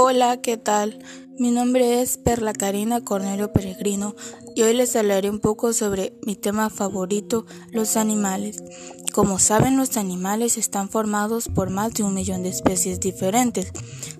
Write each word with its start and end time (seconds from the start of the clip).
Hola, 0.00 0.40
¿qué 0.40 0.56
tal? 0.56 1.00
Mi 1.40 1.50
nombre 1.50 2.00
es 2.00 2.18
Perla 2.18 2.52
Karina 2.52 3.00
Cornelio 3.00 3.52
Peregrino 3.52 4.14
y 4.54 4.62
hoy 4.62 4.72
les 4.72 4.94
hablaré 4.94 5.28
un 5.28 5.40
poco 5.40 5.72
sobre 5.72 6.16
mi 6.24 6.36
tema 6.36 6.70
favorito, 6.70 7.46
los 7.72 7.96
animales. 7.96 8.62
Como 9.12 9.40
saben, 9.40 9.76
los 9.76 9.96
animales 9.96 10.56
están 10.56 10.88
formados 10.88 11.48
por 11.48 11.70
más 11.70 11.94
de 11.94 12.04
un 12.04 12.14
millón 12.14 12.44
de 12.44 12.50
especies 12.50 13.00
diferentes. 13.00 13.72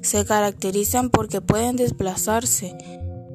Se 0.02 0.24
caracterizan 0.24 1.10
porque 1.10 1.40
pueden 1.40 1.76
desplazarse 1.76 2.76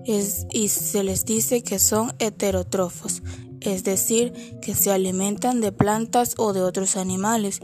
y 0.06 0.68
se 0.68 1.02
les 1.02 1.24
dice 1.24 1.64
que 1.64 1.80
son 1.80 2.12
heterótrofos, 2.20 3.24
es 3.64 3.84
decir, 3.84 4.34
que 4.62 4.76
se 4.76 4.92
alimentan 4.92 5.62
de 5.62 5.72
plantas 5.72 6.36
o 6.38 6.54
de 6.54 6.62
otros 6.62 6.96
animales. 6.98 7.60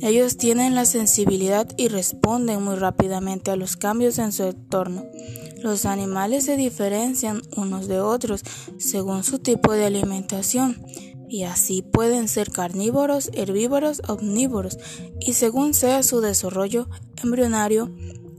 Ellos 0.00 0.36
tienen 0.36 0.74
la 0.74 0.84
sensibilidad 0.84 1.68
y 1.76 1.88
responden 1.88 2.62
muy 2.62 2.76
rápidamente 2.76 3.50
a 3.50 3.56
los 3.56 3.76
cambios 3.76 4.18
en 4.18 4.32
su 4.32 4.44
entorno. 4.44 5.06
Los 5.62 5.86
animales 5.86 6.44
se 6.44 6.56
diferencian 6.56 7.42
unos 7.56 7.88
de 7.88 8.00
otros 8.00 8.42
según 8.78 9.24
su 9.24 9.38
tipo 9.38 9.72
de 9.72 9.86
alimentación 9.86 10.82
y 11.28 11.44
así 11.44 11.82
pueden 11.82 12.28
ser 12.28 12.50
carnívoros, 12.50 13.30
herbívoros, 13.32 14.02
omnívoros 14.06 14.78
y 15.20 15.32
según 15.32 15.72
sea 15.72 16.02
su 16.02 16.20
desarrollo 16.20 16.88
embrionario 17.22 17.90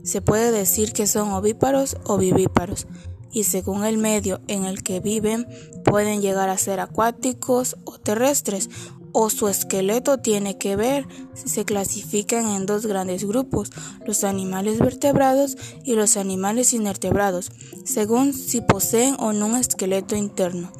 se 0.04 0.22
puede 0.22 0.52
decir 0.52 0.92
que 0.92 1.08
son 1.08 1.32
ovíparos 1.32 1.96
o 2.04 2.16
vivíparos 2.16 2.86
y 3.32 3.44
según 3.44 3.84
el 3.84 3.98
medio 3.98 4.40
en 4.48 4.64
el 4.64 4.82
que 4.82 5.00
viven 5.00 5.46
pueden 5.84 6.20
llegar 6.20 6.48
a 6.48 6.58
ser 6.58 6.80
acuáticos 6.80 7.76
o 7.84 7.98
terrestres 7.98 8.70
o 9.18 9.30
su 9.30 9.48
esqueleto 9.48 10.18
tiene 10.18 10.58
que 10.58 10.76
ver 10.76 11.08
si 11.32 11.48
se 11.48 11.64
clasifican 11.64 12.48
en 12.48 12.66
dos 12.66 12.84
grandes 12.84 13.24
grupos, 13.24 13.70
los 14.04 14.24
animales 14.24 14.78
vertebrados 14.78 15.56
y 15.84 15.94
los 15.94 16.18
animales 16.18 16.74
invertebrados, 16.74 17.50
según 17.86 18.34
si 18.34 18.60
poseen 18.60 19.16
o 19.18 19.32
no 19.32 19.46
un 19.46 19.56
esqueleto 19.56 20.16
interno. 20.16 20.70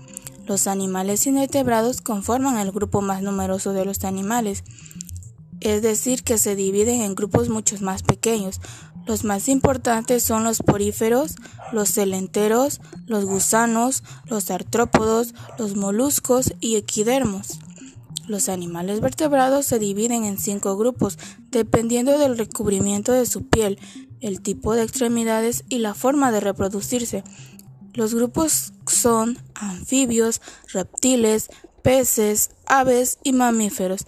Los 0.45 0.67
animales 0.67 1.27
invertebrados 1.27 2.03
conforman 2.03 2.59
el 2.59 2.73
grupo 2.73 3.01
más 3.01 3.23
numeroso 3.23 3.73
de 3.73 3.87
los 3.87 4.05
animales, 4.05 4.65
es 5.61 5.83
decir, 5.83 6.23
que 6.23 6.39
se 6.39 6.57
dividen 6.57 7.03
en 7.03 7.15
grupos 7.15 7.49
mucho 7.49 7.77
más 7.81 8.03
pequeños. 8.03 8.61
Los 9.07 9.23
más 9.23 9.49
importantes 9.49 10.25
son 10.25 10.43
los 10.45 10.59
poríferos, 10.63 11.37
los 11.73 11.91
celenteros, 11.91 12.81
los 13.07 13.25
gusanos, 13.25 14.03
los 14.27 14.51
artrópodos, 14.51 15.35
los 15.59 15.77
moluscos 15.77 16.55
y 16.61 16.77
equidermos. 16.77 17.61
Los 18.27 18.48
animales 18.48 19.01
vertebrados 19.01 19.67
se 19.67 19.79
dividen 19.79 20.25
en 20.25 20.39
cinco 20.39 20.77
grupos, 20.77 21.19
dependiendo 21.51 22.19
del 22.19 22.37
recubrimiento 22.37 23.13
de 23.13 23.27
su 23.27 23.47
piel, 23.47 23.79
el 24.20 24.41
tipo 24.41 24.75
de 24.75 24.83
extremidades 24.83 25.65
y 25.69 25.79
la 25.79 25.95
forma 25.95 26.33
de 26.33 26.41
reproducirse. 26.41 27.23
Los 27.95 28.15
grupos 28.15 28.73
son 28.89 29.39
anfibios, 29.55 30.43
reptiles, 30.73 31.48
peces, 31.83 32.51
aves 32.67 33.19
y 33.23 33.33
mamíferos. 33.33 34.07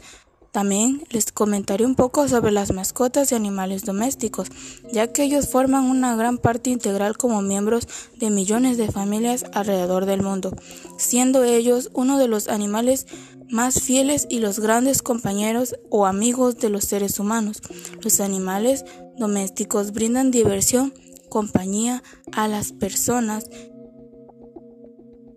También 0.53 1.03
les 1.11 1.31
comentaré 1.31 1.85
un 1.85 1.95
poco 1.95 2.27
sobre 2.27 2.53
las 2.53 2.73
mascotas 2.73 3.31
y 3.31 3.35
animales 3.35 3.85
domésticos, 3.85 4.49
ya 4.91 5.13
que 5.13 5.23
ellos 5.23 5.49
forman 5.49 5.85
una 5.85 6.17
gran 6.17 6.39
parte 6.39 6.71
integral 6.71 7.19
como 7.19 7.43
miembros 7.43 7.87
de 8.17 8.31
millones 8.31 8.79
de 8.79 8.91
familias 8.91 9.45
alrededor 9.53 10.07
del 10.07 10.23
mundo, 10.23 10.57
siendo 10.97 11.45
ellos 11.45 11.91
uno 11.93 12.19
de 12.19 12.29
los 12.29 12.49
animales 12.49 13.07
más 13.51 13.81
fieles 13.83 14.27
y 14.29 14.41
los 14.41 14.59
grandes 14.59 15.03
compañeros 15.03 15.77
o 15.91 16.07
amigos 16.07 16.59
de 16.59 16.71
los 16.71 16.85
seres 16.85 17.19
humanos. 17.19 17.61
Los 18.01 18.21
animales 18.21 18.85
domésticos 19.19 19.93
brindan 19.93 20.31
diversión, 20.31 20.95
compañía 21.29 22.03
a 22.33 22.49
las 22.49 22.73
personas, 22.73 23.45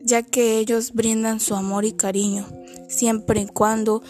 ya 0.01 0.23
que 0.23 0.57
ellos 0.57 0.93
brindan 0.93 1.39
su 1.39 1.55
amor 1.55 1.85
y 1.85 1.93
cariño, 1.93 2.47
siempre 2.87 3.41
y 3.41 3.47
cuando 3.47 4.01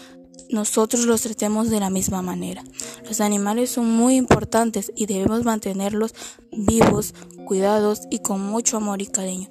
nosotros 0.52 1.06
los 1.06 1.22
tratemos 1.22 1.70
de 1.70 1.80
la 1.80 1.90
misma 1.90 2.22
manera. 2.22 2.62
Los 3.08 3.20
animales 3.20 3.70
son 3.70 3.90
muy 3.90 4.16
importantes 4.16 4.92
y 4.94 5.06
debemos 5.06 5.44
mantenerlos 5.44 6.14
vivos, 6.52 7.14
cuidados 7.46 8.02
y 8.10 8.20
con 8.20 8.40
mucho 8.40 8.76
amor 8.76 9.02
y 9.02 9.06
cariño. 9.06 9.48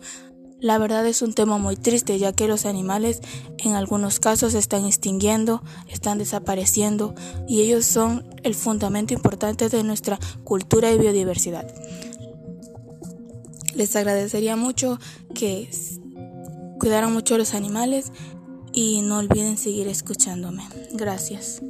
La 0.59 0.78
verdad 0.78 1.07
es 1.07 1.23
un 1.23 1.34
tema 1.34 1.57
muy 1.57 1.75
triste 1.75 2.19
ya 2.19 2.34
que 2.34 2.47
los 2.47 2.67
animales 2.67 3.19
en 3.57 3.73
algunos 3.73 4.19
casos 4.19 4.53
están 4.53 4.85
extinguiendo, 4.85 5.63
están 5.89 6.19
desapareciendo 6.19 7.16
y 7.47 7.62
ellos 7.62 7.83
son 7.85 8.23
el 8.44 8.53
fundamento 8.53 9.16
importante 9.16 9.69
de 9.69 9.83
nuestra 9.83 10.19
cultura 10.44 10.91
y 10.91 11.00
biodiversidad. 11.00 11.68
Les 13.73 13.95
agradecería 13.95 14.56
mucho 14.56 15.00
que 15.33 15.68
cuidaran 16.79 17.12
mucho 17.12 17.35
a 17.35 17.38
los 17.39 17.56
animales 17.56 18.12
y 18.74 19.02
no 19.02 19.18
olviden 19.18 19.58
seguir 19.58 19.88
escuchándome. 19.88 20.68
Gracias. 20.94 21.62